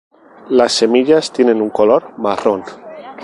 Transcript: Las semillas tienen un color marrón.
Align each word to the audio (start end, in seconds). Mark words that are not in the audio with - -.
Las 0.49 0.71
semillas 0.71 1.31
tienen 1.31 1.61
un 1.61 1.69
color 1.69 2.13
marrón. 2.17 2.63